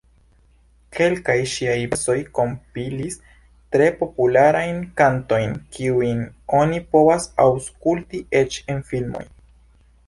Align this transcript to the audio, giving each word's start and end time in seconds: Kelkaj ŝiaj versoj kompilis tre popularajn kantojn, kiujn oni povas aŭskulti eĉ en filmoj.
Kelkaj 0.99 1.35
ŝiaj 1.55 1.75
versoj 1.91 2.15
kompilis 2.39 3.19
tre 3.75 3.91
popularajn 4.01 4.83
kantojn, 5.03 5.55
kiujn 5.77 6.25
oni 6.63 6.83
povas 6.97 7.31
aŭskulti 7.49 8.27
eĉ 8.43 8.61
en 8.77 8.85
filmoj. 8.93 9.27